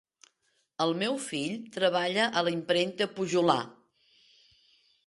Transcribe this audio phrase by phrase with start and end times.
[0.85, 3.61] El meu fill treballa a la impremta Pujolar.